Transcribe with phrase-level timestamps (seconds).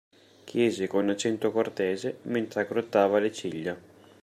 [0.45, 3.77] Chiese con accento cortese, mentre aggrottava le ciglia.